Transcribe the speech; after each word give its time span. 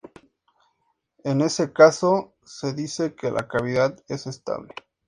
En 1.23 1.41
ese 1.41 1.71
caso, 1.73 2.33
se 2.43 2.73
dice 2.73 3.13
que 3.13 3.29
la 3.29 3.47
cavidad 3.47 4.03
es 4.07 4.25
"estable". 4.25 4.73